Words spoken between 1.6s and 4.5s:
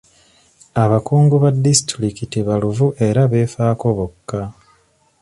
disitulikiti baluvu era beefaako bokka.